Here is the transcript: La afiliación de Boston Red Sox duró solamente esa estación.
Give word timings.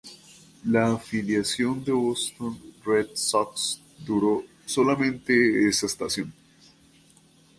La 0.65 0.93
afiliación 0.93 1.83
de 1.83 1.91
Boston 1.91 2.59
Red 2.83 3.09
Sox 3.13 3.79
duró 4.03 4.43
solamente 4.65 5.67
esa 5.67 5.85
estación. 5.85 6.33